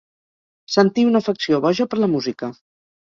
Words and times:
Sentir 0.75 1.03
una 1.09 1.21
afecció 1.23 1.59
boja 1.65 1.87
per 1.91 1.99
la 2.05 2.09
música. 2.15 2.51